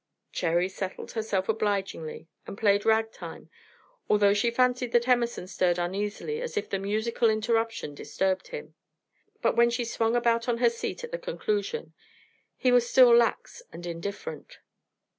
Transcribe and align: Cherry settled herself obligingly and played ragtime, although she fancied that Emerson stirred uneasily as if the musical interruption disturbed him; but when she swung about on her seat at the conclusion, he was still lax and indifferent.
Cherry 0.31 0.67
settled 0.67 1.11
herself 1.11 1.47
obligingly 1.47 2.27
and 2.47 2.57
played 2.57 2.87
ragtime, 2.87 3.51
although 4.09 4.33
she 4.33 4.49
fancied 4.49 4.93
that 4.93 5.07
Emerson 5.07 5.45
stirred 5.45 5.77
uneasily 5.77 6.41
as 6.41 6.57
if 6.57 6.67
the 6.71 6.79
musical 6.79 7.29
interruption 7.29 7.93
disturbed 7.93 8.47
him; 8.47 8.73
but 9.43 9.55
when 9.55 9.69
she 9.69 9.85
swung 9.85 10.15
about 10.15 10.49
on 10.49 10.57
her 10.57 10.71
seat 10.71 11.03
at 11.03 11.11
the 11.11 11.19
conclusion, 11.19 11.93
he 12.57 12.71
was 12.71 12.89
still 12.89 13.15
lax 13.15 13.61
and 13.71 13.85
indifferent. 13.85 14.57